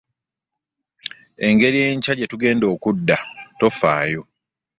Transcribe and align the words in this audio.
Engeri 1.47 1.77
enkya 1.87 2.13
gye 2.17 2.29
tugenda 2.31 2.65
okudda 2.73 3.17
tofaayo. 3.59 4.21